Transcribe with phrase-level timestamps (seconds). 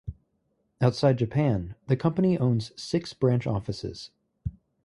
[0.81, 4.09] Outside Japan, the company owns six branch offices.